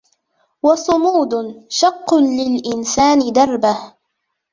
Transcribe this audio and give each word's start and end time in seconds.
و 0.63 0.67
صمود 0.75 1.31
شق 1.69 2.13
للإنسان 2.13 3.19
دربه 3.35 3.77